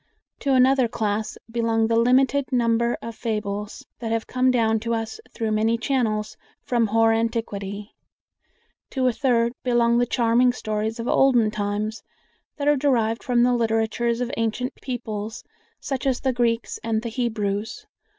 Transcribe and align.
To 0.39 0.53
another 0.55 0.87
class 0.87 1.37
belong 1.51 1.85
the 1.85 1.95
limited 1.95 2.51
number 2.51 2.97
of 3.03 3.13
fables 3.15 3.85
that 3.99 4.11
have 4.11 4.25
come 4.25 4.49
down 4.49 4.79
to 4.79 4.95
us 4.95 5.19
through 5.31 5.51
many 5.51 5.77
channels 5.77 6.37
from 6.63 6.87
hoar 6.87 7.13
antiquity. 7.13 7.93
To 8.89 9.05
a 9.05 9.13
third 9.13 9.53
belong 9.61 9.99
the 9.99 10.07
charming 10.07 10.53
stories 10.53 10.99
of 10.99 11.07
olden 11.07 11.51
times 11.51 12.01
that 12.57 12.67
are 12.67 12.75
derived 12.77 13.21
from 13.21 13.43
the 13.43 13.53
literatures 13.53 14.21
of 14.21 14.31
ancient 14.37 14.73
peoples, 14.81 15.43
such 15.79 16.07
as 16.07 16.19
the 16.21 16.33
Greeks 16.33 16.79
and 16.83 17.03
the 17.03 17.09
Hebrews. 17.09 17.85